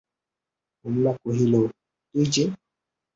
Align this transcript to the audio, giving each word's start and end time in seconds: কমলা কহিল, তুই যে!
কমলা 0.85 1.11
কহিল, 1.21 1.53
তুই 2.15 2.25
যে! 2.33 2.43